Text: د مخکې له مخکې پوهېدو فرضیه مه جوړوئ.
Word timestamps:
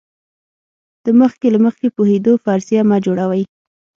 د 1.05 1.07
مخکې 1.21 1.47
له 1.53 1.59
مخکې 1.65 1.87
پوهېدو 1.95 2.33
فرضیه 2.43 2.81
مه 2.89 2.97
جوړوئ. 3.05 3.43